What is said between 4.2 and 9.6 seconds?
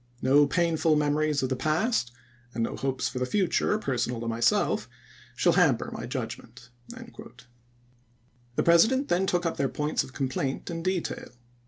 to myself, shall hamper my judgment." The President then took up